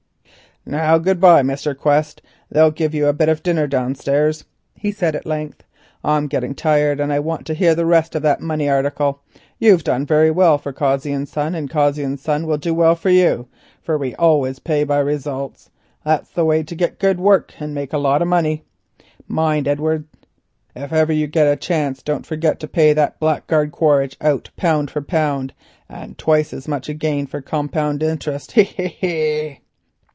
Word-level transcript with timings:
"Now 0.63 0.99
good 0.99 1.19
bye, 1.19 1.41
Mr. 1.41 1.75
Quest, 1.75 2.21
they'll 2.51 2.69
give 2.69 2.93
you 2.93 3.07
a 3.07 3.13
bit 3.13 3.29
of 3.29 3.41
dinner 3.41 3.65
downstairs," 3.65 4.43
he 4.75 4.91
said 4.91 5.15
at 5.15 5.25
length. 5.25 5.63
"I'm 6.03 6.27
getting 6.27 6.53
tired, 6.53 6.99
and 6.99 7.11
I 7.11 7.19
want 7.19 7.47
to 7.47 7.55
hear 7.55 7.73
the 7.73 7.87
rest 7.87 8.13
of 8.13 8.21
that 8.21 8.41
money 8.41 8.69
article. 8.69 9.21
You've 9.57 9.83
done 9.83 10.05
very 10.05 10.29
well 10.29 10.59
for 10.59 10.71
Cossey's 10.71 11.35
and 11.35 11.67
Cossey's 11.67 12.27
will 12.27 12.59
do 12.59 12.75
well 12.75 12.93
for 12.93 13.09
you, 13.09 13.47
for 13.81 13.97
we 13.97 14.13
always 14.17 14.59
pay 14.59 14.83
by 14.83 14.99
results; 14.99 15.71
that's 16.05 16.29
the 16.29 16.45
way 16.45 16.61
to 16.61 16.75
get 16.75 16.99
good 16.99 17.19
work 17.19 17.53
and 17.59 17.73
make 17.73 17.91
a 17.91 17.97
lot 17.97 18.21
of 18.21 18.27
money. 18.27 18.63
Mind, 19.27 19.67
Edward, 19.67 20.05
if 20.75 20.93
ever 20.93 21.11
you 21.11 21.25
get 21.25 21.47
a 21.47 21.55
chance 21.55 22.03
don't 22.03 22.23
forget 22.27 22.59
to 22.59 22.67
pay 22.67 22.93
that 22.93 23.19
blackguard 23.19 23.71
Quaritch 23.71 24.15
out 24.21 24.51
pound 24.57 24.91
for 24.91 25.01
pound, 25.01 25.55
and 25.89 26.19
twice 26.19 26.53
as 26.53 26.67
much 26.67 26.87
again 26.87 27.25
for 27.25 27.41
compound 27.41 28.03
interest—hee! 28.03 28.61
hee! 28.63 28.87
hee!" 28.87 29.57